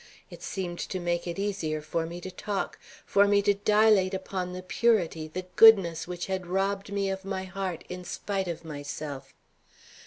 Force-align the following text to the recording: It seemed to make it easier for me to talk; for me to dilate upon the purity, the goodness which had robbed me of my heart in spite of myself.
It 0.31 0.41
seemed 0.41 0.79
to 0.79 0.99
make 0.99 1.27
it 1.27 1.37
easier 1.37 1.79
for 1.79 2.07
me 2.07 2.19
to 2.21 2.31
talk; 2.31 2.79
for 3.05 3.27
me 3.27 3.43
to 3.43 3.53
dilate 3.53 4.15
upon 4.15 4.51
the 4.51 4.63
purity, 4.63 5.27
the 5.27 5.45
goodness 5.55 6.07
which 6.07 6.25
had 6.25 6.47
robbed 6.47 6.91
me 6.91 7.11
of 7.11 7.23
my 7.23 7.43
heart 7.43 7.83
in 7.87 8.03
spite 8.03 8.47
of 8.47 8.65
myself. 8.65 9.31